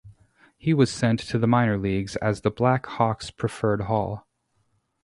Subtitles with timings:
[0.57, 4.25] He was sent to the minor leagues as the Black Hawks preferred Hall.